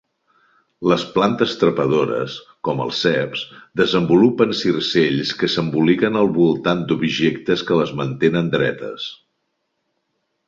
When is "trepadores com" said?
1.63-2.81